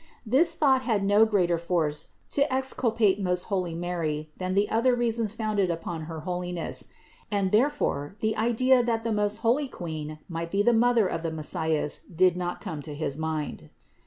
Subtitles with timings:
[0.25, 5.35] This thought had no greater force to exculpate most holy Mary than the other reasons
[5.35, 6.87] founded upon her holiness;
[7.29, 11.29] and therefore the idea that the most holy Queen might be the Mother of the
[11.29, 13.69] Messias did not come to his mind.